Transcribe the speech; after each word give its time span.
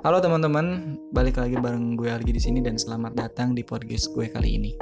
Halo 0.00 0.16
teman-teman, 0.16 0.96
balik 1.12 1.36
lagi 1.36 1.60
bareng 1.60 1.92
gue 1.92 2.08
lagi 2.08 2.32
di 2.32 2.40
sini 2.40 2.64
dan 2.64 2.80
selamat 2.80 3.12
datang 3.20 3.52
di 3.52 3.60
podcast 3.60 4.08
gue 4.16 4.32
kali 4.32 4.56
ini. 4.56 4.72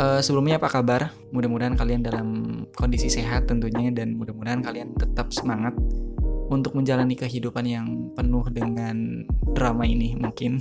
Uh, 0.00 0.24
sebelumnya 0.24 0.56
apa 0.56 0.72
kabar? 0.72 1.12
Mudah-mudahan 1.28 1.76
kalian 1.76 2.00
dalam 2.00 2.28
kondisi 2.72 3.12
sehat 3.12 3.52
tentunya 3.52 3.92
dan 3.92 4.16
mudah-mudahan 4.16 4.64
kalian 4.64 4.96
tetap 4.96 5.28
semangat 5.28 5.76
untuk 6.48 6.72
menjalani 6.72 7.20
kehidupan 7.20 7.68
yang 7.68 8.08
penuh 8.16 8.48
dengan 8.48 9.28
drama 9.52 9.84
ini 9.84 10.16
mungkin. 10.16 10.56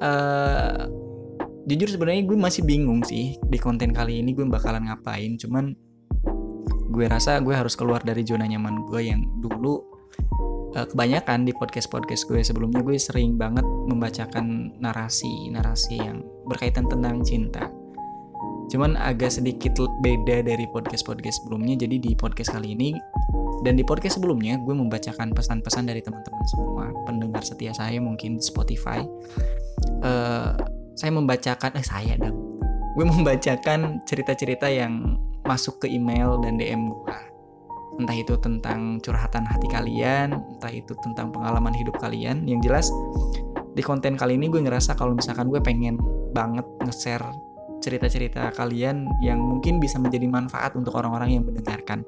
uh, 0.00 0.88
jujur 1.68 2.00
sebenarnya 2.00 2.24
gue 2.24 2.38
masih 2.40 2.64
bingung 2.64 3.04
sih 3.04 3.36
di 3.44 3.60
konten 3.60 3.92
kali 3.92 4.24
ini 4.24 4.32
gue 4.32 4.48
bakalan 4.48 4.88
ngapain, 4.88 5.36
cuman 5.36 5.76
gue 6.96 7.04
rasa 7.12 7.44
gue 7.44 7.52
harus 7.52 7.76
keluar 7.76 8.00
dari 8.00 8.24
zona 8.24 8.48
nyaman 8.48 8.88
gue 8.88 9.04
yang 9.04 9.20
dulu 9.44 9.89
uh, 10.76 10.86
kebanyakan 10.86 11.46
di 11.46 11.52
podcast-podcast 11.54 12.26
gue 12.30 12.40
sebelumnya 12.42 12.82
gue 12.84 12.96
sering 12.98 13.34
banget 13.34 13.64
membacakan 13.64 14.76
narasi-narasi 14.78 15.96
yang 15.98 16.22
berkaitan 16.46 16.86
tentang 16.86 17.22
cinta. 17.26 17.70
Cuman 18.70 18.94
agak 18.94 19.34
sedikit 19.34 19.74
beda 19.98 20.46
dari 20.46 20.62
podcast-podcast 20.70 21.42
sebelumnya. 21.42 21.74
Jadi 21.74 21.98
di 21.98 22.12
podcast 22.14 22.54
kali 22.54 22.78
ini 22.78 22.94
dan 23.66 23.74
di 23.74 23.82
podcast 23.82 24.22
sebelumnya 24.22 24.62
gue 24.62 24.72
membacakan 24.72 25.34
pesan-pesan 25.34 25.90
dari 25.90 26.00
teman-teman 26.00 26.46
semua 26.46 26.86
pendengar 27.02 27.42
setia 27.42 27.74
saya 27.74 27.98
mungkin 27.98 28.38
Spotify. 28.38 29.02
Uh, 30.06 30.54
saya 30.94 31.10
membacakan 31.10 31.74
eh 31.74 31.86
saya 31.86 32.14
dong. 32.14 32.38
Gue 32.94 33.06
membacakan 33.10 34.06
cerita-cerita 34.06 34.70
yang 34.70 35.18
masuk 35.42 35.82
ke 35.82 35.86
email 35.90 36.38
dan 36.38 36.54
DM 36.60 36.94
gue 36.94 37.29
entah 38.00 38.16
itu 38.16 38.34
tentang 38.40 38.98
curhatan 39.04 39.44
hati 39.44 39.68
kalian 39.68 40.34
entah 40.56 40.72
itu 40.72 40.96
tentang 41.04 41.30
pengalaman 41.30 41.72
hidup 41.76 42.00
kalian. 42.00 42.48
Yang 42.48 42.60
jelas 42.66 42.86
di 43.76 43.82
konten 43.84 44.16
kali 44.16 44.40
ini 44.40 44.48
gue 44.48 44.60
ngerasa 44.64 44.96
kalau 44.96 45.14
misalkan 45.14 45.46
gue 45.46 45.60
pengen 45.60 46.00
banget 46.32 46.66
nge-share 46.84 47.24
cerita-cerita 47.80 48.52
kalian 48.52 49.08
yang 49.24 49.40
mungkin 49.40 49.80
bisa 49.80 49.96
menjadi 49.96 50.28
manfaat 50.28 50.76
untuk 50.76 50.96
orang-orang 50.96 51.40
yang 51.40 51.44
mendengarkan. 51.44 52.04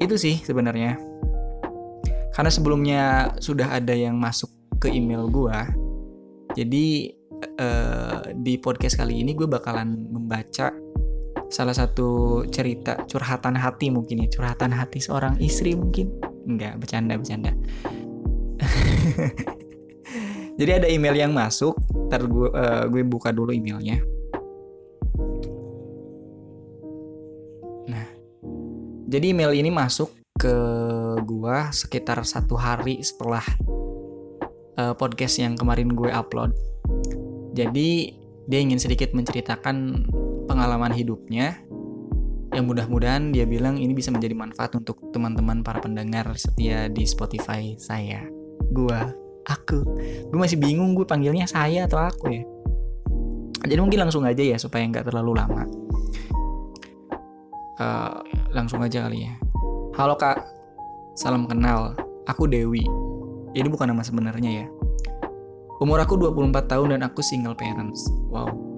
Itu 0.00 0.18
sih 0.18 0.40
sebenarnya. 0.42 0.98
Karena 2.32 2.48
sebelumnya 2.48 3.02
sudah 3.38 3.76
ada 3.76 3.92
yang 3.92 4.16
masuk 4.16 4.48
ke 4.80 4.88
email 4.88 5.28
gue 5.28 5.82
jadi 6.52 6.86
uh, 7.60 8.20
di 8.36 8.60
podcast 8.60 9.00
kali 9.00 9.24
ini 9.24 9.32
gue 9.32 9.48
bakalan 9.48 9.88
membaca 10.12 10.72
salah 11.52 11.76
satu 11.76 12.40
cerita 12.48 13.04
curhatan 13.04 13.60
hati 13.60 13.92
mungkin 13.92 14.24
ya 14.24 14.28
curhatan 14.32 14.72
hati 14.72 15.04
seorang 15.04 15.36
istri 15.36 15.76
mungkin. 15.76 16.08
Enggak 16.48 16.80
bercanda 16.80 17.20
bercanda. 17.20 17.52
Jadi 20.58 20.70
ada 20.72 20.88
email 20.88 21.12
yang 21.12 21.36
masuk 21.36 21.76
ntar 22.08 22.24
gue 22.24 22.48
uh, 22.48 22.88
gue 22.88 23.04
buka 23.04 23.32
dulu 23.32 23.52
emailnya. 23.52 24.00
Nah 27.88 28.06
jadi 29.08 29.32
email 29.32 29.52
ini 29.56 29.72
masuk 29.72 30.12
ke 30.36 30.54
gua 31.24 31.72
sekitar 31.72 32.20
satu 32.24 32.56
hari 32.56 33.00
setelah 33.04 33.44
uh, 34.76 34.92
podcast 34.92 35.40
yang 35.40 35.56
kemarin 35.56 35.88
gue 35.92 36.12
upload. 36.12 36.52
Jadi 37.56 38.12
dia 38.44 38.60
ingin 38.60 38.80
sedikit 38.80 39.16
menceritakan 39.16 40.08
pengalaman 40.52 40.92
hidupnya 40.92 41.56
yang 42.52 42.68
mudah-mudahan 42.68 43.32
dia 43.32 43.48
bilang 43.48 43.80
ini 43.80 43.96
bisa 43.96 44.12
menjadi 44.12 44.36
manfaat 44.36 44.76
untuk 44.76 45.00
teman-teman 45.08 45.64
para 45.64 45.80
pendengar 45.80 46.28
setia 46.36 46.92
di 46.92 47.08
Spotify 47.08 47.72
saya. 47.80 48.28
Gua, 48.68 49.08
aku. 49.48 49.80
Gue 50.28 50.36
masih 50.38 50.60
bingung 50.60 50.92
gue 50.92 51.08
panggilnya 51.08 51.48
saya 51.48 51.88
atau 51.88 52.04
aku 52.04 52.28
ya. 52.28 52.44
Jadi 53.64 53.80
mungkin 53.80 54.04
langsung 54.04 54.28
aja 54.28 54.44
ya 54.44 54.60
supaya 54.60 54.84
nggak 54.84 55.08
terlalu 55.08 55.32
lama. 55.40 55.64
Uh, 57.80 58.20
langsung 58.52 58.84
aja 58.84 59.08
kali 59.08 59.24
ya. 59.24 59.32
Halo 59.96 60.20
kak, 60.20 60.44
salam 61.16 61.48
kenal. 61.48 61.96
Aku 62.28 62.44
Dewi. 62.44 62.84
Ini 63.56 63.68
bukan 63.72 63.88
nama 63.88 64.04
sebenarnya 64.04 64.50
ya. 64.64 64.66
Umur 65.80 66.04
aku 66.04 66.20
24 66.20 66.68
tahun 66.68 66.88
dan 66.94 67.00
aku 67.08 67.24
single 67.24 67.56
parents. 67.56 68.06
Wow, 68.30 68.71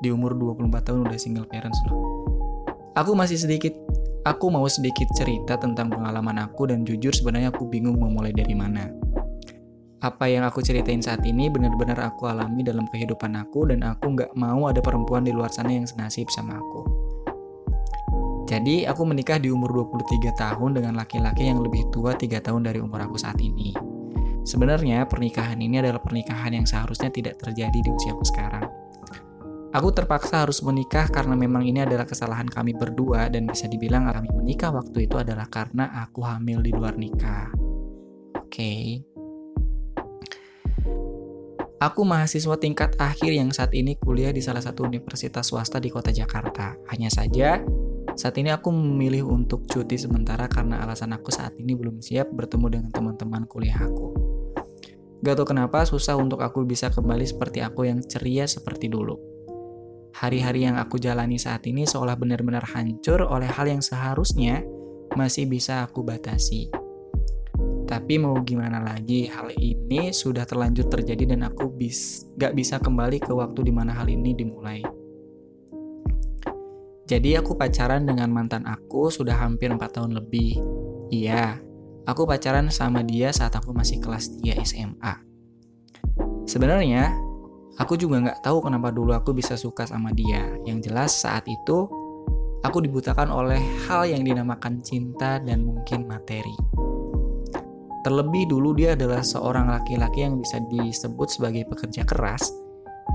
di 0.00 0.12
umur 0.12 0.36
24 0.36 0.86
tahun 0.86 1.00
udah 1.08 1.18
single 1.20 1.48
parents 1.48 1.78
loh. 1.88 2.26
Aku 2.96 3.12
masih 3.12 3.36
sedikit, 3.36 3.76
aku 4.24 4.48
mau 4.48 4.64
sedikit 4.66 5.08
cerita 5.12 5.60
tentang 5.60 5.92
pengalaman 5.92 6.40
aku 6.40 6.72
dan 6.72 6.82
jujur 6.82 7.12
sebenarnya 7.12 7.52
aku 7.52 7.68
bingung 7.68 8.00
mau 8.00 8.08
mulai 8.08 8.32
dari 8.32 8.56
mana. 8.56 8.88
Apa 10.00 10.28
yang 10.28 10.44
aku 10.44 10.60
ceritain 10.60 11.00
saat 11.00 11.24
ini 11.24 11.48
benar-benar 11.48 11.96
aku 11.98 12.28
alami 12.28 12.60
dalam 12.60 12.84
kehidupan 12.92 13.32
aku 13.36 13.68
dan 13.72 13.80
aku 13.84 14.12
nggak 14.12 14.32
mau 14.36 14.68
ada 14.68 14.84
perempuan 14.84 15.24
di 15.24 15.32
luar 15.32 15.48
sana 15.48 15.72
yang 15.72 15.88
senasib 15.88 16.28
sama 16.28 16.60
aku. 16.60 16.80
Jadi 18.46 18.86
aku 18.86 19.02
menikah 19.02 19.42
di 19.42 19.50
umur 19.50 19.74
23 19.90 20.30
tahun 20.38 20.78
dengan 20.78 20.94
laki-laki 20.94 21.50
yang 21.50 21.58
lebih 21.58 21.90
tua 21.90 22.14
3 22.14 22.38
tahun 22.38 22.62
dari 22.62 22.78
umur 22.78 23.02
aku 23.02 23.18
saat 23.18 23.40
ini. 23.42 23.74
Sebenarnya 24.46 25.02
pernikahan 25.10 25.58
ini 25.58 25.82
adalah 25.82 25.98
pernikahan 25.98 26.54
yang 26.54 26.62
seharusnya 26.62 27.10
tidak 27.10 27.42
terjadi 27.42 27.74
di 27.74 27.90
usiaku 27.90 28.22
sekarang. 28.22 28.65
Aku 29.76 29.92
terpaksa 29.92 30.40
harus 30.40 30.64
menikah 30.64 31.04
karena 31.12 31.36
memang 31.36 31.60
ini 31.60 31.84
adalah 31.84 32.08
kesalahan 32.08 32.48
kami 32.48 32.72
berdua 32.72 33.28
dan 33.28 33.44
bisa 33.44 33.68
dibilang 33.68 34.08
kami 34.08 34.32
menikah 34.32 34.72
waktu 34.72 35.04
itu 35.04 35.20
adalah 35.20 35.52
karena 35.52 35.92
aku 36.00 36.24
hamil 36.24 36.64
di 36.64 36.72
luar 36.72 36.96
nikah. 36.96 37.52
Oke. 38.40 38.48
Okay. 38.48 38.84
Aku 41.76 42.08
mahasiswa 42.08 42.56
tingkat 42.56 42.96
akhir 42.96 43.36
yang 43.36 43.52
saat 43.52 43.68
ini 43.76 44.00
kuliah 44.00 44.32
di 44.32 44.40
salah 44.40 44.64
satu 44.64 44.88
universitas 44.88 45.52
swasta 45.52 45.76
di 45.76 45.92
kota 45.92 46.08
Jakarta. 46.08 46.72
Hanya 46.88 47.12
saja, 47.12 47.60
saat 48.16 48.32
ini 48.40 48.48
aku 48.48 48.72
memilih 48.72 49.28
untuk 49.28 49.68
cuti 49.68 50.00
sementara 50.00 50.48
karena 50.48 50.80
alasan 50.88 51.12
aku 51.12 51.28
saat 51.28 51.52
ini 51.60 51.76
belum 51.76 52.00
siap 52.00 52.32
bertemu 52.32 52.80
dengan 52.80 52.90
teman-teman 52.96 53.44
kuliah 53.44 53.84
aku. 53.84 54.08
Gak 55.20 55.36
tau 55.36 55.44
kenapa 55.44 55.84
susah 55.84 56.16
untuk 56.16 56.40
aku 56.40 56.64
bisa 56.64 56.88
kembali 56.88 57.28
seperti 57.28 57.60
aku 57.60 57.84
yang 57.84 58.00
ceria 58.00 58.48
seperti 58.48 58.88
dulu 58.88 59.35
hari-hari 60.16 60.64
yang 60.64 60.80
aku 60.80 60.96
jalani 60.96 61.36
saat 61.36 61.68
ini 61.68 61.84
seolah 61.84 62.16
benar-benar 62.16 62.64
hancur 62.64 63.20
oleh 63.28 63.52
hal 63.52 63.68
yang 63.68 63.84
seharusnya 63.84 64.64
masih 65.12 65.44
bisa 65.44 65.84
aku 65.84 66.00
batasi. 66.00 66.72
Tapi 67.86 68.18
mau 68.18 68.34
gimana 68.42 68.82
lagi, 68.82 69.28
hal 69.28 69.52
ini 69.60 70.10
sudah 70.10 70.48
terlanjur 70.48 70.88
terjadi 70.90 71.36
dan 71.36 71.46
aku 71.46 71.70
bis, 71.70 72.26
gak 72.34 72.56
bisa 72.56 72.80
kembali 72.80 73.22
ke 73.22 73.30
waktu 73.30 73.60
di 73.68 73.72
mana 73.76 73.94
hal 73.94 74.08
ini 74.08 74.32
dimulai. 74.34 74.82
Jadi 77.06 77.38
aku 77.38 77.54
pacaran 77.54 78.02
dengan 78.02 78.26
mantan 78.34 78.66
aku 78.66 79.12
sudah 79.12 79.38
hampir 79.38 79.70
4 79.70 79.78
tahun 79.78 80.18
lebih. 80.18 80.58
Iya, 81.14 81.62
aku 82.02 82.26
pacaran 82.26 82.66
sama 82.74 83.06
dia 83.06 83.30
saat 83.30 83.54
aku 83.54 83.70
masih 83.70 84.02
kelas 84.02 84.34
3 84.42 84.58
SMA. 84.66 85.14
Sebenarnya 86.50 87.25
Aku 87.76 87.92
juga 88.00 88.24
nggak 88.24 88.40
tahu 88.40 88.64
kenapa 88.64 88.88
dulu 88.88 89.12
aku 89.12 89.36
bisa 89.36 89.52
suka 89.52 89.84
sama 89.84 90.08
dia. 90.16 90.48
Yang 90.64 90.88
jelas 90.88 91.12
saat 91.12 91.44
itu 91.44 91.84
aku 92.64 92.80
dibutakan 92.80 93.28
oleh 93.28 93.60
hal 93.84 94.08
yang 94.08 94.24
dinamakan 94.24 94.80
cinta 94.80 95.36
dan 95.44 95.68
mungkin 95.68 96.08
materi. 96.08 96.56
Terlebih 98.00 98.48
dulu 98.48 98.72
dia 98.72 98.96
adalah 98.96 99.20
seorang 99.20 99.68
laki-laki 99.68 100.24
yang 100.24 100.40
bisa 100.40 100.56
disebut 100.72 101.28
sebagai 101.28 101.68
pekerja 101.68 102.08
keras. 102.08 102.48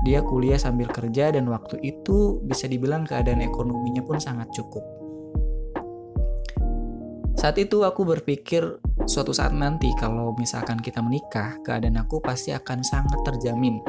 Dia 0.06 0.22
kuliah 0.22 0.60
sambil 0.62 0.86
kerja 0.94 1.34
dan 1.34 1.50
waktu 1.50 1.82
itu 1.82 2.38
bisa 2.46 2.70
dibilang 2.70 3.02
keadaan 3.02 3.42
ekonominya 3.42 4.06
pun 4.06 4.22
sangat 4.22 4.46
cukup. 4.54 4.84
Saat 7.34 7.58
itu 7.58 7.82
aku 7.82 8.06
berpikir 8.06 8.78
suatu 9.10 9.34
saat 9.34 9.50
nanti 9.50 9.90
kalau 9.98 10.30
misalkan 10.38 10.78
kita 10.78 11.02
menikah, 11.02 11.58
keadaan 11.66 11.98
aku 11.98 12.22
pasti 12.22 12.54
akan 12.54 12.86
sangat 12.86 13.18
terjamin 13.26 13.82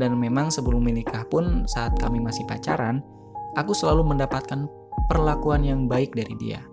dan 0.00 0.16
memang 0.16 0.48
sebelum 0.48 0.80
menikah 0.80 1.28
pun 1.28 1.68
saat 1.68 1.92
kami 2.00 2.18
masih 2.24 2.48
pacaran, 2.48 3.04
aku 3.60 3.76
selalu 3.76 4.16
mendapatkan 4.16 4.64
perlakuan 5.12 5.60
yang 5.60 5.84
baik 5.84 6.16
dari 6.16 6.32
dia. 6.40 6.64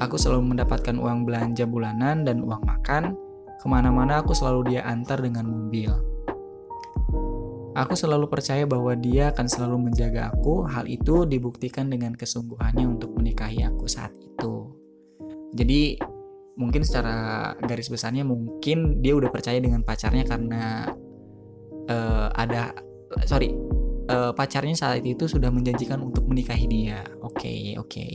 Aku 0.00 0.16
selalu 0.16 0.56
mendapatkan 0.56 0.96
uang 0.96 1.28
belanja 1.28 1.68
bulanan 1.68 2.24
dan 2.24 2.40
uang 2.42 2.64
makan, 2.64 3.14
ke 3.60 3.66
mana-mana 3.68 4.24
aku 4.24 4.32
selalu 4.32 4.74
dia 4.74 4.82
antar 4.88 5.20
dengan 5.20 5.46
mobil. 5.46 5.92
Aku 7.74 7.98
selalu 7.98 8.30
percaya 8.30 8.64
bahwa 8.70 8.94
dia 8.94 9.34
akan 9.34 9.46
selalu 9.50 9.90
menjaga 9.90 10.30
aku, 10.30 10.62
hal 10.64 10.86
itu 10.86 11.26
dibuktikan 11.26 11.90
dengan 11.90 12.14
kesungguhannya 12.14 12.86
untuk 12.86 13.10
menikahi 13.18 13.66
aku 13.66 13.90
saat 13.90 14.14
itu. 14.14 14.70
Jadi 15.54 15.98
mungkin 16.54 16.86
secara 16.86 17.50
garis 17.66 17.90
besarnya 17.90 18.22
mungkin 18.22 19.02
dia 19.02 19.18
udah 19.18 19.26
percaya 19.26 19.58
dengan 19.58 19.82
pacarnya 19.82 20.22
karena 20.22 20.86
uh, 21.88 22.28
ada 22.34 22.72
sorry 23.24 23.52
uh, 24.10 24.32
pacarnya 24.36 24.76
saat 24.76 25.04
itu 25.04 25.28
sudah 25.28 25.48
menjanjikan 25.48 26.00
untuk 26.00 26.26
menikahi 26.28 26.66
dia. 26.68 27.04
Oke 27.24 27.48
okay, 27.48 27.60
oke. 27.76 27.88
Okay. 27.88 28.12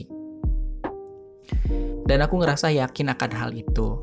Dan 2.06 2.26
aku 2.26 2.42
ngerasa 2.42 2.74
yakin 2.74 3.14
akan 3.14 3.30
hal 3.34 3.50
itu. 3.54 4.02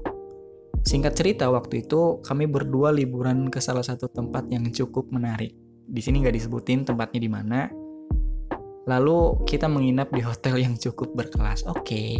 Singkat 0.87 1.13
cerita 1.19 1.51
waktu 1.51 1.83
itu 1.83 2.23
kami 2.23 2.47
berdua 2.47 2.95
liburan 2.95 3.51
ke 3.51 3.59
salah 3.59 3.83
satu 3.83 4.07
tempat 4.07 4.47
yang 4.47 4.71
cukup 4.71 5.11
menarik. 5.11 5.51
Di 5.87 5.99
sini 5.99 6.23
nggak 6.23 6.35
disebutin 6.35 6.87
tempatnya 6.87 7.19
di 7.19 7.27
mana. 7.31 7.67
Lalu 8.87 9.43
kita 9.43 9.67
menginap 9.67 10.15
di 10.15 10.23
hotel 10.23 10.63
yang 10.63 10.79
cukup 10.79 11.11
berkelas. 11.11 11.67
Oke. 11.67 11.83
Okay. 11.83 12.11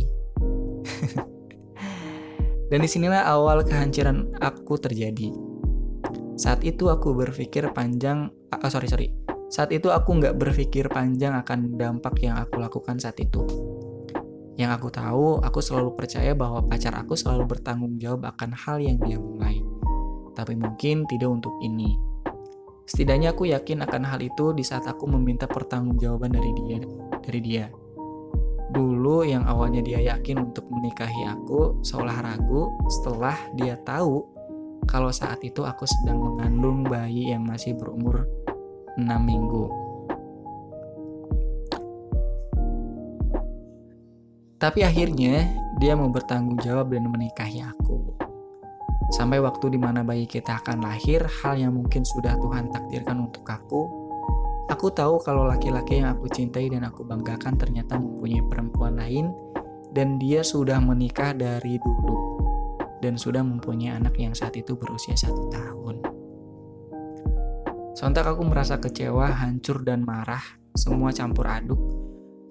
Dan 2.67 2.83
di 2.83 2.89
sinilah 2.91 3.23
awal 3.23 3.63
kehancuran 3.63 4.35
aku 4.44 4.75
terjadi. 4.75 5.31
Saat 6.37 6.61
itu 6.61 6.85
aku 6.93 7.17
berpikir 7.17 7.65
panjang, 7.73 8.29
oh 8.29 8.69
sorry 8.69 8.85
sorry. 8.85 9.09
Saat 9.49 9.73
itu 9.73 9.89
aku 9.89 10.21
nggak 10.21 10.37
berpikir 10.37 10.85
panjang 10.85 11.33
akan 11.33 11.81
dampak 11.81 12.21
yang 12.21 12.37
aku 12.37 12.61
lakukan 12.61 13.01
saat 13.01 13.17
itu. 13.17 13.41
Yang 14.53 14.71
aku 14.77 14.87
tahu, 14.93 15.27
aku 15.41 15.59
selalu 15.65 15.97
percaya 15.97 16.37
bahwa 16.37 16.61
pacar 16.61 16.93
aku 16.93 17.17
selalu 17.17 17.57
bertanggung 17.57 17.97
jawab 17.97 18.37
akan 18.37 18.53
hal 18.53 18.77
yang 18.77 19.01
dia 19.01 19.17
mulai. 19.17 19.65
Tapi 20.37 20.53
mungkin 20.53 21.09
tidak 21.09 21.41
untuk 21.41 21.57
ini. 21.65 21.97
Setidaknya 22.85 23.33
aku 23.33 23.49
yakin 23.49 23.81
akan 23.81 24.05
hal 24.05 24.21
itu 24.21 24.53
di 24.53 24.61
saat 24.61 24.85
aku 24.85 25.09
meminta 25.09 25.49
pertanggungjawaban 25.49 26.37
dari 26.37 26.51
dia, 26.53 26.77
dari 27.25 27.41
dia. 27.41 27.65
Dulu 28.77 29.25
yang 29.25 29.49
awalnya 29.49 29.81
dia 29.81 30.05
yakin 30.05 30.53
untuk 30.53 30.69
menikahi 30.69 31.25
aku 31.25 31.81
seolah 31.81 32.21
ragu 32.21 32.69
setelah 32.93 33.33
dia 33.57 33.73
tahu 33.81 34.36
kalau 34.87 35.11
saat 35.11 35.43
itu 35.43 35.67
aku 35.67 35.83
sedang 35.83 36.23
mengandung 36.23 36.87
bayi 36.87 37.35
yang 37.35 37.43
masih 37.43 37.75
berumur 37.75 38.23
6 38.95 39.03
minggu. 39.03 39.67
Tapi 44.57 44.81
akhirnya 44.81 45.45
dia 45.77 45.93
mau 45.93 46.09
bertanggung 46.09 46.57
jawab 46.63 46.89
dan 46.89 47.05
menikahi 47.05 47.61
aku. 47.61 48.17
Sampai 49.13 49.37
waktu 49.37 49.75
di 49.75 49.79
mana 49.79 50.01
bayi 50.01 50.25
kita 50.25 50.63
akan 50.65 50.81
lahir, 50.81 51.21
hal 51.43 51.59
yang 51.59 51.77
mungkin 51.77 52.01
sudah 52.01 52.33
Tuhan 52.41 52.73
takdirkan 52.73 53.21
untuk 53.21 53.45
aku, 53.45 53.85
aku 54.71 54.87
tahu 54.89 55.21
kalau 55.21 55.45
laki-laki 55.45 56.01
yang 56.01 56.17
aku 56.17 56.25
cintai 56.31 56.73
dan 56.73 56.89
aku 56.89 57.05
banggakan 57.05 57.55
ternyata 57.55 58.01
mempunyai 58.01 58.43
perempuan 58.49 58.97
lain 58.97 59.29
dan 59.93 60.17
dia 60.17 60.41
sudah 60.41 60.81
menikah 60.81 61.31
dari 61.37 61.79
dulu 61.79 62.36
dan 63.03 63.19
sudah 63.19 63.45
mempunyai 63.45 63.97
anak 63.97 64.17
yang 64.17 64.33
saat 64.33 64.55
itu 64.57 64.73
berusia 64.77 65.13
satu 65.13 65.49
tahun. 65.53 65.95
Sontak 67.97 68.29
aku 68.29 68.45
merasa 68.45 68.77
kecewa, 68.77 69.33
hancur, 69.33 69.81
dan 69.81 70.05
marah, 70.05 70.44
semua 70.77 71.09
campur 71.09 71.49
aduk 71.49 71.97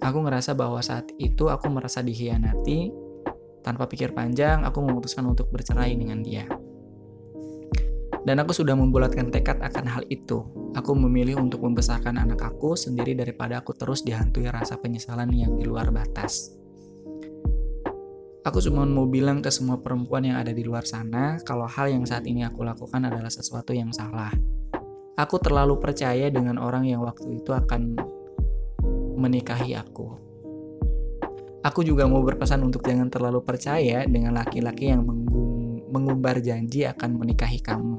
Aku 0.07 0.21
ngerasa 0.21 0.53
bahwa 0.53 0.79
saat 0.85 1.09
itu 1.17 1.49
aku 1.49 1.73
merasa 1.73 2.05
dihianati. 2.05 2.93
Tanpa 3.65 3.91
pikir 3.91 4.15
panjang, 4.15 4.63
aku 4.63 4.79
memutuskan 4.85 5.27
untuk 5.27 5.51
bercerai 5.51 5.97
dengan 5.99 6.23
dia. 6.23 6.47
Dan 8.23 8.43
aku 8.43 8.55
sudah 8.55 8.79
membulatkan 8.79 9.31
tekad 9.35 9.59
akan 9.63 9.87
hal 9.87 10.03
itu. 10.07 10.47
Aku 10.79 10.93
memilih 10.95 11.41
untuk 11.41 11.65
membesarkan 11.65 12.23
anak 12.23 12.43
aku 12.43 12.79
sendiri 12.79 13.19
daripada 13.19 13.63
aku 13.63 13.75
terus 13.75 14.07
dihantui 14.07 14.47
rasa 14.47 14.79
penyesalan 14.79 15.31
yang 15.33 15.59
di 15.59 15.65
luar 15.65 15.91
batas. 15.91 16.55
Aku 18.47 18.63
cuma 18.63 18.87
mau 18.87 19.11
bilang 19.11 19.43
ke 19.43 19.51
semua 19.51 19.83
perempuan 19.83 20.23
yang 20.23 20.39
ada 20.39 20.55
di 20.55 20.63
luar 20.63 20.87
sana 20.87 21.35
kalau 21.43 21.67
hal 21.67 21.91
yang 21.91 22.07
saat 22.07 22.23
ini 22.31 22.47
aku 22.47 22.63
lakukan 22.63 23.03
adalah 23.03 23.27
sesuatu 23.27 23.75
yang 23.75 23.91
salah. 23.91 24.31
Aku 25.19 25.43
terlalu 25.43 25.83
percaya 25.83 26.31
dengan 26.31 26.63
orang 26.63 26.87
yang 26.87 27.03
waktu 27.03 27.43
itu 27.43 27.51
akan 27.51 27.99
menikahi 29.19 29.75
aku. 29.75 30.15
Aku 31.67 31.83
juga 31.83 32.07
mau 32.07 32.23
berpesan 32.23 32.63
untuk 32.63 32.87
jangan 32.87 33.11
terlalu 33.11 33.43
percaya 33.43 34.07
dengan 34.07 34.39
laki-laki 34.39 34.95
yang 34.95 35.03
mengumbar 35.91 36.39
janji 36.39 36.87
akan 36.87 37.19
menikahi 37.19 37.59
kamu. 37.59 37.99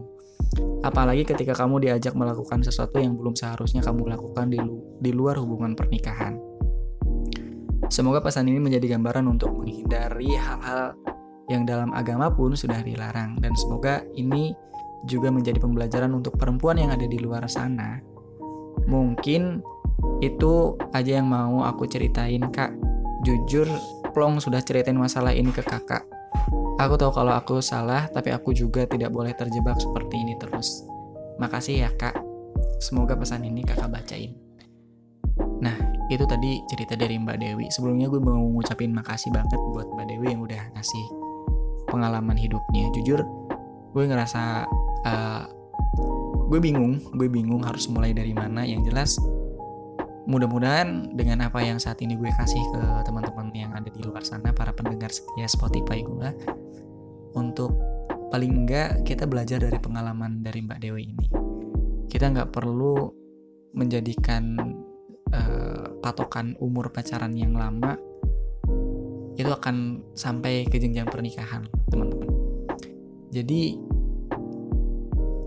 Apalagi 0.79 1.27
ketika 1.27 1.59
kamu 1.59 1.91
diajak 1.91 2.15
melakukan 2.15 2.63
sesuatu 2.63 3.03
yang 3.03 3.19
belum 3.19 3.35
seharusnya 3.35 3.83
kamu 3.83 4.15
lakukan 4.15 4.47
di, 4.47 4.63
lu 4.63 4.79
di 5.03 5.11
luar 5.11 5.35
hubungan 5.44 5.75
pernikahan. 5.75 6.39
Semoga 7.87 8.19
pesan 8.19 8.51
ini 8.51 8.59
menjadi 8.59 8.99
gambaran 8.99 9.31
untuk 9.31 9.55
menghindari 9.55 10.35
hal-hal 10.35 10.91
yang 11.47 11.63
dalam 11.63 11.95
agama 11.95 12.27
pun 12.27 12.51
sudah 12.51 12.83
dilarang. 12.83 13.39
Dan 13.39 13.55
semoga 13.55 14.03
ini 14.11 14.51
juga 15.07 15.31
menjadi 15.31 15.63
pembelajaran 15.63 16.11
untuk 16.11 16.35
perempuan 16.35 16.75
yang 16.75 16.91
ada 16.91 17.07
di 17.07 17.15
luar 17.15 17.47
sana. 17.47 18.03
Mungkin 18.91 19.63
itu 20.19 20.75
aja 20.91 21.23
yang 21.23 21.31
mau 21.31 21.63
aku 21.63 21.87
ceritain 21.87 22.43
kak. 22.51 22.75
Jujur 23.23 23.67
plong 24.11 24.43
sudah 24.43 24.59
ceritain 24.59 24.99
masalah 24.99 25.31
ini 25.31 25.55
ke 25.55 25.63
kakak. 25.63 26.03
Aku 26.77 26.93
tahu 26.99 27.09
kalau 27.09 27.33
aku 27.33 27.63
salah 27.63 28.05
tapi 28.11 28.29
aku 28.35 28.53
juga 28.53 28.85
tidak 28.85 29.09
boleh 29.09 29.31
terjebak 29.31 29.79
seperti 29.79 30.19
ini 30.19 30.35
terus. 30.37 30.83
Makasih 31.39 31.87
ya 31.87 31.89
kak. 31.95 32.19
Semoga 32.83 33.17
pesan 33.17 33.47
ini 33.47 33.63
kakak 33.65 33.89
bacain 33.89 34.46
itu 36.07 36.24
tadi 36.24 36.63
cerita 36.71 36.95
dari 36.95 37.19
Mbak 37.19 37.38
Dewi. 37.39 37.65
Sebelumnya 37.68 38.07
gue 38.07 38.19
mau 38.24 38.39
ngucapin 38.39 38.95
makasih 38.95 39.31
banget 39.36 39.59
buat 39.75 39.88
Mbak 39.92 40.07
Dewi 40.07 40.27
yang 40.31 40.42
udah 40.44 40.62
ngasih 40.75 41.06
pengalaman 41.92 42.36
hidupnya. 42.39 42.88
Jujur 42.95 43.24
gue 43.92 44.04
ngerasa 44.04 44.68
uh, 45.07 45.44
gue 46.48 46.59
bingung 46.63 47.00
gue 47.15 47.27
bingung 47.27 47.63
harus 47.68 47.92
mulai 47.92 48.15
dari 48.15 48.31
mana. 48.31 48.63
Yang 48.63 48.81
jelas 48.92 49.12
mudah-mudahan 50.27 51.15
dengan 51.15 51.48
apa 51.48 51.63
yang 51.63 51.80
saat 51.80 52.04
ini 52.04 52.19
gue 52.19 52.27
kasih 52.36 52.59
ke 52.59 52.81
teman-teman 53.07 53.48
yang 53.56 53.71
ada 53.71 53.88
di 53.88 54.04
luar 54.04 54.24
sana 54.27 54.51
para 54.51 54.75
pendengar 54.75 55.07
setia 55.07 55.48
Spotify 55.48 56.04
gue 56.04 56.30
untuk 57.36 57.71
paling 58.27 58.63
enggak 58.63 59.07
kita 59.07 59.24
belajar 59.24 59.63
dari 59.63 59.80
pengalaman 59.80 60.44
dari 60.44 60.59
Mbak 60.63 60.80
Dewi 60.83 61.04
ini. 61.15 61.27
Kita 62.12 62.31
nggak 62.31 62.51
perlu 62.51 63.07
menjadikan 63.75 64.56
uh, 65.31 65.86
patokan 66.07 66.56
umur 66.63 66.95
pacaran 66.95 67.36
yang 67.36 67.51
lama 67.51 68.00
itu 69.36 69.51
akan 69.51 70.07
sampai 70.15 70.63
ke 70.65 70.80
jenjang 70.80 71.12
pernikahan 71.12 71.68
teman-teman 71.92 72.31
jadi 73.36 73.75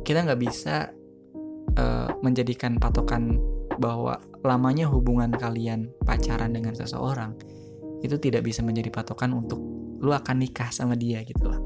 kita 0.05 0.27
nggak 0.27 0.41
bisa 0.43 0.93
uh, 1.81 2.09
menjadikan 2.21 2.77
patokan 2.77 3.41
bahwa 3.81 4.21
lamanya 4.45 4.85
hubungan 4.89 5.33
kalian 5.33 5.89
pacaran 6.05 6.53
dengan 6.53 6.77
seseorang 6.77 7.33
itu 8.05 8.17
tidak 8.21 8.45
bisa 8.45 8.61
menjadi 8.61 8.93
patokan 8.93 9.33
untuk 9.33 9.61
lu 10.01 10.13
akan 10.13 10.41
nikah 10.41 10.73
sama 10.73 10.97
dia 10.97 11.21
gitu 11.25 11.49
loh. 11.49 11.61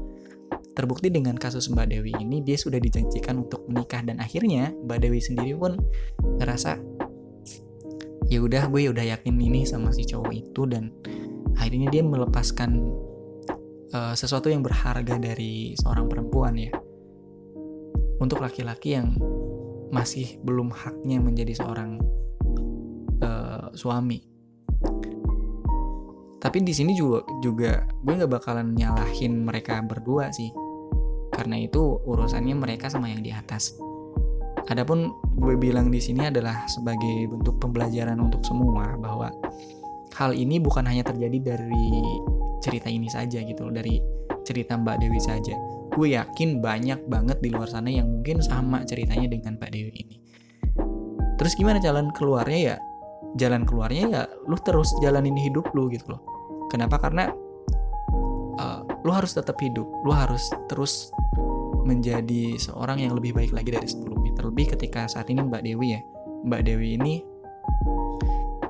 Terbukti 0.75 1.07
dengan 1.07 1.39
kasus 1.39 1.71
Mbak 1.71 1.87
Dewi 1.87 2.11
ini 2.19 2.43
dia 2.43 2.59
sudah 2.59 2.83
dijanjikan 2.83 3.47
untuk 3.47 3.63
menikah 3.71 4.03
dan 4.03 4.19
akhirnya 4.19 4.75
Mbak 4.83 4.99
Dewi 5.07 5.19
sendiri 5.23 5.55
pun 5.55 5.79
ngerasa 6.19 6.94
ya 8.29 8.41
udah 8.41 8.69
gue 8.69 8.89
udah 8.89 9.05
yakin 9.05 9.37
ini 9.37 9.65
sama 9.65 9.93
si 9.93 10.05
cowok 10.05 10.33
itu 10.33 10.65
dan 10.65 10.89
akhirnya 11.57 11.93
dia 11.93 12.03
melepaskan 12.03 12.81
uh, 13.93 14.13
sesuatu 14.17 14.49
yang 14.49 14.65
berharga 14.65 15.21
dari 15.21 15.77
seorang 15.77 16.09
perempuan 16.09 16.57
ya 16.57 16.71
untuk 18.19 18.41
laki-laki 18.41 18.95
yang 18.95 19.15
masih 19.93 20.41
belum 20.41 20.73
haknya 20.73 21.21
menjadi 21.21 21.53
seorang 21.55 22.01
uh, 23.21 23.69
suami. 23.75 24.23
Tapi 26.41 26.61
di 26.61 26.73
sini 26.77 26.93
juga 26.93 27.25
juga 27.41 27.89
gue 28.05 28.13
nggak 28.13 28.29
bakalan 28.29 28.77
nyalahin 28.77 29.45
mereka 29.45 29.81
berdua 29.81 30.29
sih, 30.29 30.53
karena 31.33 31.57
itu 31.57 31.81
urusannya 32.05 32.53
mereka 32.53 32.85
sama 32.85 33.09
yang 33.09 33.25
di 33.25 33.33
atas. 33.33 33.73
Adapun 34.65 35.13
gue 35.37 35.53
bilang 35.61 35.93
di 35.93 36.01
sini 36.01 36.25
adalah 36.25 36.65
sebagai 36.65 37.29
bentuk 37.29 37.61
pembelajaran 37.61 38.17
untuk 38.17 38.41
semua 38.41 38.97
bahwa 38.97 39.29
hal 40.17 40.33
ini 40.33 40.57
bukan 40.57 40.89
hanya 40.89 41.05
terjadi 41.05 41.53
dari 41.53 41.89
cerita 42.65 42.89
ini 42.89 43.05
saja 43.05 43.45
gitu 43.45 43.69
dari 43.69 44.01
cerita 44.41 44.73
Mbak 44.73 44.97
Dewi 45.05 45.21
saja. 45.21 45.53
Gue 45.93 46.17
yakin 46.17 46.65
banyak 46.65 47.05
banget 47.05 47.37
di 47.45 47.53
luar 47.53 47.69
sana 47.69 47.93
yang 47.93 48.09
mungkin 48.09 48.41
sama 48.41 48.81
ceritanya 48.89 49.29
dengan 49.29 49.53
Pak 49.61 49.69
Dewi 49.69 49.93
ini. 49.93 50.17
Terus 51.37 51.53
gimana 51.53 51.77
jalan 51.77 52.09
keluarnya 52.09 52.59
ya? 52.73 52.77
Jalan 53.35 53.67
keluarnya 53.67 54.03
ya 54.07 54.21
lu 54.47 54.55
terus 54.63 54.95
jalanin 55.03 55.37
hidup 55.37 55.69
lu 55.77 55.93
gitu 55.93 56.15
loh. 56.15 56.21
Kenapa? 56.73 56.97
Karena 56.97 57.29
uh, 58.57 58.81
lu 59.05 59.11
harus 59.13 59.37
tetap 59.37 59.61
hidup. 59.61 59.85
Lu 60.01 60.09
harus 60.09 60.49
terus 60.65 61.13
menjadi 61.85 62.57
seorang 62.57 62.97
yang 63.03 63.13
lebih 63.13 63.35
baik 63.37 63.53
lagi 63.53 63.69
dari 63.69 63.85
sebelumnya 63.85 64.14
terlebih 64.33 64.73
ketika 64.73 65.05
saat 65.05 65.29
ini 65.29 65.45
Mbak 65.45 65.61
Dewi 65.61 65.87
ya. 65.93 66.01
Mbak 66.45 66.61
Dewi 66.65 66.97
ini 66.97 67.13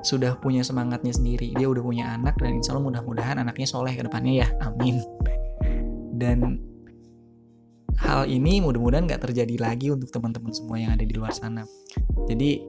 sudah 0.06 0.38
punya 0.38 0.62
semangatnya 0.62 1.10
sendiri. 1.10 1.50
Dia 1.56 1.66
udah 1.66 1.82
punya 1.82 2.14
anak 2.14 2.38
dan 2.38 2.60
insya 2.60 2.76
Allah 2.76 2.86
mudah-mudahan 2.86 3.42
anaknya 3.42 3.66
soleh 3.66 3.96
ke 3.96 4.04
depannya 4.04 4.44
ya. 4.44 4.48
Amin. 4.62 5.02
Dan 6.16 6.62
hal 7.98 8.28
ini 8.28 8.62
mudah-mudahan 8.62 9.08
nggak 9.08 9.22
terjadi 9.26 9.56
lagi 9.58 9.90
untuk 9.90 10.12
teman-teman 10.12 10.52
semua 10.54 10.76
yang 10.78 10.94
ada 10.94 11.02
di 11.02 11.14
luar 11.16 11.34
sana. 11.34 11.66
Jadi 12.30 12.62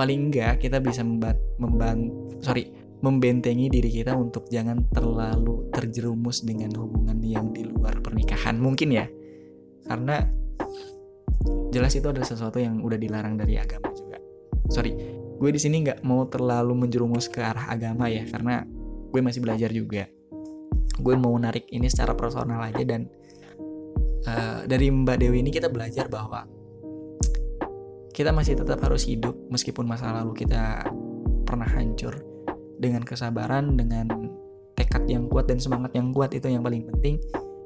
paling 0.00 0.32
enggak 0.32 0.64
kita 0.64 0.80
bisa 0.80 1.04
memban, 1.04 1.36
memban 1.60 2.08
sorry 2.40 2.72
membentengi 3.00 3.72
diri 3.72 3.88
kita 3.88 4.12
untuk 4.12 4.48
jangan 4.52 4.84
terlalu 4.92 5.72
terjerumus 5.72 6.44
dengan 6.44 6.72
hubungan 6.76 7.16
yang 7.24 7.52
di 7.52 7.64
luar 7.64 8.00
pernikahan 8.00 8.60
mungkin 8.60 8.92
ya. 8.92 9.08
Karena 9.88 10.20
jelas 11.70 11.92
itu 11.96 12.06
adalah 12.08 12.28
sesuatu 12.28 12.60
yang 12.60 12.80
udah 12.84 12.98
dilarang 13.00 13.36
dari 13.40 13.56
agama 13.56 13.90
juga. 13.92 14.18
Sorry 14.70 15.20
gue 15.40 15.50
di 15.56 15.56
sini 15.56 15.80
nggak 15.88 16.04
mau 16.04 16.28
terlalu 16.28 16.84
menjerumus 16.84 17.32
ke 17.32 17.40
arah 17.40 17.72
agama 17.72 18.12
ya 18.12 18.28
karena 18.28 18.60
gue 19.08 19.20
masih 19.24 19.40
belajar 19.40 19.72
juga. 19.72 20.04
Gue 21.00 21.16
mau 21.16 21.32
narik 21.40 21.64
ini 21.72 21.88
secara 21.88 22.12
personal 22.12 22.60
aja 22.60 22.84
dan 22.84 23.08
uh, 24.28 24.68
dari 24.68 24.92
Mbak 24.92 25.16
Dewi 25.16 25.40
ini 25.40 25.48
kita 25.48 25.72
belajar 25.72 26.12
bahwa 26.12 26.44
kita 28.12 28.36
masih 28.36 28.60
tetap 28.60 28.84
harus 28.84 29.08
hidup 29.08 29.32
meskipun 29.48 29.88
masa 29.88 30.12
lalu 30.12 30.44
kita 30.44 30.84
pernah 31.48 31.66
hancur 31.72 32.20
dengan 32.76 33.00
kesabaran 33.00 33.80
dengan 33.80 34.12
tekad 34.76 35.08
yang 35.08 35.24
kuat 35.24 35.48
dan 35.48 35.56
semangat 35.56 35.96
yang 35.96 36.12
kuat 36.12 36.36
itu 36.36 36.52
yang 36.52 36.60
paling 36.60 36.84
penting 36.84 37.16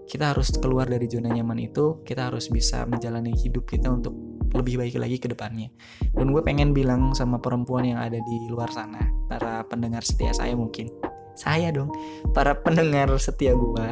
kita 0.05 0.37
harus 0.37 0.53
keluar 0.61 0.85
dari 0.85 1.09
zona 1.09 1.33
nyaman 1.33 1.59
itu 1.65 2.05
kita 2.05 2.29
harus 2.29 2.53
bisa 2.53 2.85
menjalani 2.85 3.33
hidup 3.33 3.65
kita 3.65 3.89
untuk 3.89 4.13
lebih 4.55 4.79
baik 4.79 4.95
lagi 5.03 5.19
ke 5.19 5.27
depannya. 5.27 5.69
Dan 6.15 6.31
gue 6.31 6.43
pengen 6.45 6.71
bilang 6.71 7.11
sama 7.17 7.43
perempuan 7.43 7.85
yang 7.85 7.99
ada 7.99 8.21
di 8.23 8.47
luar 8.47 8.71
sana 8.71 9.03
para 9.27 9.67
pendengar 9.67 10.07
setia 10.07 10.31
saya 10.31 10.55
mungkin. 10.55 10.89
Saya 11.35 11.75
dong 11.75 11.91
para 12.31 12.55
pendengar 12.55 13.11
setia 13.19 13.59
gue 13.59 13.89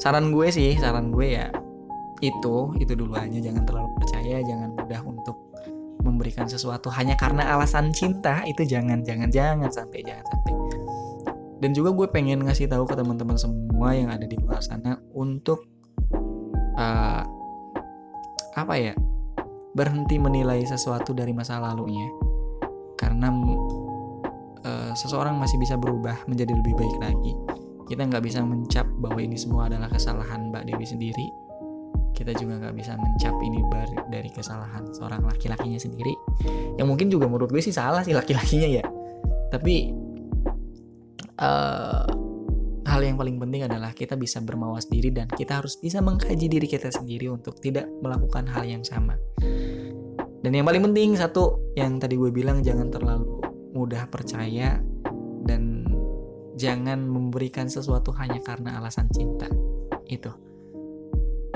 saran 0.00 0.32
gue 0.32 0.48
sih 0.48 0.76
saran 0.80 1.12
gue 1.12 1.36
ya 1.36 1.52
itu 2.24 2.72
itu 2.80 2.92
dulu 2.96 3.12
aja. 3.12 3.36
Jangan 3.36 3.68
terlalu 3.68 3.90
percaya 4.00 4.40
jangan 4.40 4.72
mudah 4.72 5.00
untuk 5.04 5.36
memberikan 6.00 6.48
sesuatu. 6.48 6.88
Hanya 6.88 7.18
karena 7.20 7.52
alasan 7.52 7.92
cinta 7.92 8.40
itu 8.48 8.64
jangan 8.64 9.04
jangan 9.04 9.28
jangan 9.28 9.68
sampai 9.68 10.00
jangan 10.00 10.24
sampai 10.24 10.52
dan 11.56 11.72
juga 11.72 11.92
gue 11.92 12.06
pengen 12.12 12.44
ngasih 12.44 12.68
tahu 12.68 12.84
ke 12.84 12.94
teman-teman 12.96 13.40
semua 13.40 13.96
yang 13.96 14.12
ada 14.12 14.28
di 14.28 14.36
luar 14.36 14.60
sana 14.60 15.00
untuk 15.16 15.64
uh, 16.76 17.24
apa 18.56 18.74
ya 18.76 18.94
berhenti 19.76 20.16
menilai 20.16 20.64
sesuatu 20.64 21.12
dari 21.12 21.32
masa 21.36 21.60
lalunya. 21.60 22.08
Karena 22.96 23.28
uh, 24.64 24.92
seseorang 24.96 25.36
masih 25.36 25.60
bisa 25.60 25.76
berubah 25.76 26.16
menjadi 26.28 26.56
lebih 26.56 26.76
baik 26.76 26.96
lagi. 27.00 27.32
Kita 27.86 28.02
nggak 28.08 28.24
bisa 28.24 28.40
mencap 28.42 28.88
bahwa 28.98 29.20
ini 29.20 29.36
semua 29.36 29.68
adalah 29.68 29.92
kesalahan 29.92 30.48
Mbak 30.48 30.64
Dewi 30.72 30.86
sendiri. 30.88 31.28
Kita 32.16 32.32
juga 32.32 32.56
nggak 32.56 32.74
bisa 32.80 32.96
mencap 32.96 33.36
ini 33.44 33.60
dari 34.08 34.32
kesalahan 34.32 34.88
seorang 34.96 35.28
laki-lakinya 35.28 35.76
sendiri. 35.76 36.16
Yang 36.80 36.86
mungkin 36.88 37.06
juga 37.12 37.28
menurut 37.28 37.52
gue 37.52 37.60
sih 37.60 37.76
salah 37.76 38.00
sih 38.00 38.16
laki-lakinya 38.16 38.80
ya. 38.80 38.84
Tapi 39.52 40.05
uh, 41.40 42.04
hal 42.86 43.00
yang 43.02 43.18
paling 43.18 43.36
penting 43.36 43.66
adalah 43.66 43.90
kita 43.92 44.14
bisa 44.14 44.40
bermawas 44.40 44.86
diri 44.86 45.10
dan 45.10 45.26
kita 45.28 45.60
harus 45.60 45.76
bisa 45.76 46.00
mengkaji 46.00 46.46
diri 46.46 46.64
kita 46.70 46.88
sendiri 46.88 47.28
untuk 47.28 47.58
tidak 47.58 47.90
melakukan 48.00 48.46
hal 48.46 48.62
yang 48.64 48.86
sama. 48.86 49.18
Dan 50.40 50.54
yang 50.54 50.64
paling 50.64 50.84
penting 50.92 51.18
satu 51.18 51.74
yang 51.74 51.98
tadi 51.98 52.14
gue 52.14 52.30
bilang 52.30 52.62
jangan 52.62 52.86
terlalu 52.88 53.42
mudah 53.74 54.06
percaya 54.08 54.78
dan 55.44 55.84
jangan 56.56 57.04
memberikan 57.04 57.66
sesuatu 57.68 58.14
hanya 58.16 58.40
karena 58.40 58.78
alasan 58.78 59.10
cinta. 59.10 59.50
Itu. 60.06 60.30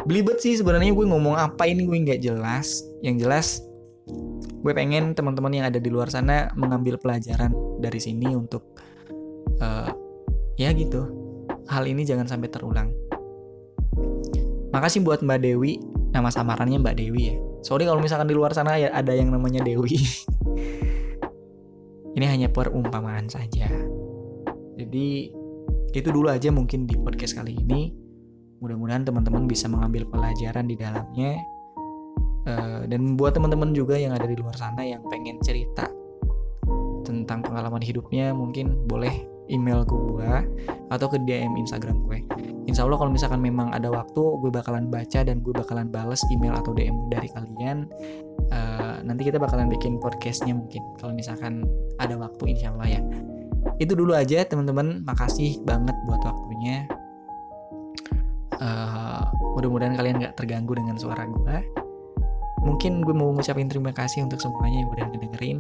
Belibet 0.04 0.42
sih 0.42 0.58
sebenarnya 0.58 0.90
gue 0.90 1.06
ngomong 1.06 1.38
apa 1.38 1.70
ini 1.70 1.87
gue 1.87 1.99
nggak 2.02 2.20
jelas. 2.20 2.82
Yang 3.00 3.16
jelas 3.25 3.46
gue 4.60 4.72
pengen 4.76 5.16
teman-teman 5.16 5.56
yang 5.56 5.66
ada 5.72 5.80
di 5.80 5.88
luar 5.88 6.12
sana 6.12 6.52
mengambil 6.52 7.00
pelajaran 7.00 7.54
dari 7.80 7.96
sini 7.96 8.28
untuk 8.37 8.76
uh, 9.60 9.88
ya 10.58 10.72
gitu. 10.74 11.06
Hal 11.70 11.86
ini 11.86 12.02
jangan 12.02 12.26
sampai 12.26 12.50
terulang. 12.50 12.90
Makasih 14.74 15.06
buat 15.06 15.22
Mbak 15.22 15.40
Dewi. 15.44 15.78
Nama 16.10 16.26
samarannya 16.26 16.82
Mbak 16.82 16.96
Dewi 16.98 17.22
ya. 17.30 17.36
Sorry 17.62 17.86
kalau 17.86 18.02
misalkan 18.02 18.26
di 18.26 18.34
luar 18.34 18.50
sana 18.56 18.74
ya 18.80 18.90
ada 18.90 19.14
yang 19.14 19.30
namanya 19.30 19.62
Dewi. 19.62 19.94
Ini 22.16 22.26
hanya 22.26 22.48
perumpamaan 22.50 23.30
saja. 23.30 23.70
Jadi 24.74 25.30
itu 25.90 26.08
dulu 26.10 26.26
aja 26.26 26.50
mungkin 26.50 26.86
di 26.86 26.98
podcast 26.98 27.38
kali 27.38 27.54
ini. 27.54 27.94
Mudah-mudahan 28.58 29.06
teman-teman 29.06 29.46
bisa 29.46 29.70
mengambil 29.70 30.04
pelajaran 30.10 30.66
di 30.66 30.74
dalamnya. 30.74 31.38
Uh, 32.40 32.82
dan 32.88 33.14
buat 33.14 33.36
teman-teman 33.36 33.70
juga 33.76 33.94
yang 34.00 34.16
ada 34.16 34.24
di 34.24 34.32
luar 34.34 34.56
sana 34.56 34.80
yang 34.80 35.04
pengen 35.12 35.38
cerita 35.44 35.86
tentang 37.04 37.44
pengalaman 37.44 37.84
hidupnya 37.84 38.32
mungkin 38.32 38.88
boleh 38.88 39.12
email 39.50 39.83
gue 39.85 40.33
atau 40.90 41.07
ke 41.11 41.19
DM 41.23 41.59
Instagram 41.59 42.07
gue. 42.07 42.23
Insya 42.71 42.87
Allah 42.87 42.99
kalau 42.99 43.11
misalkan 43.11 43.42
memang 43.42 43.75
ada 43.75 43.90
waktu, 43.90 44.23
gue 44.42 44.50
bakalan 44.50 44.87
baca 44.87 45.21
dan 45.26 45.42
gue 45.42 45.50
bakalan 45.50 45.90
bales 45.90 46.23
email 46.30 46.54
atau 46.54 46.71
DM 46.71 47.11
dari 47.11 47.26
kalian. 47.30 47.90
Uh, 48.50 49.02
nanti 49.02 49.26
kita 49.26 49.38
bakalan 49.38 49.71
bikin 49.71 49.99
podcastnya 49.99 50.54
mungkin 50.54 50.83
kalau 50.99 51.14
misalkan 51.14 51.66
ada 51.99 52.14
waktu 52.14 52.54
insya 52.54 52.71
Allah 52.75 52.99
ya. 52.99 53.00
Itu 53.83 53.99
dulu 53.99 54.14
aja 54.14 54.47
teman-teman. 54.47 55.02
Makasih 55.02 55.62
banget 55.66 55.95
buat 56.07 56.23
waktunya. 56.23 56.87
Uh, 58.61 59.25
mudah-mudahan 59.57 59.97
kalian 59.97 60.21
gak 60.21 60.35
terganggu 60.37 60.76
dengan 60.76 60.95
suara 60.95 61.26
gue. 61.26 61.59
Mungkin 62.61 63.00
gue 63.00 63.14
mau 63.16 63.33
ngucapin 63.33 63.73
terima 63.73 63.90
kasih 63.90 64.28
untuk 64.28 64.37
semuanya 64.38 64.85
yang 64.85 64.90
udah 64.92 65.07
ngedengerin. 65.11 65.59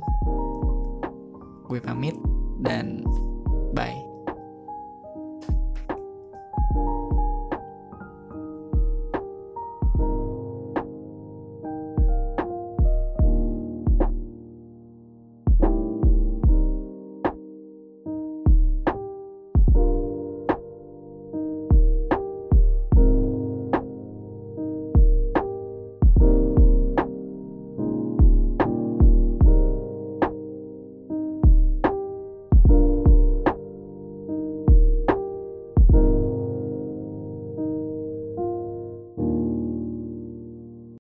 Gue 1.64 1.80
pamit 1.80 2.14
dan 2.60 3.00
Bye. 3.72 3.99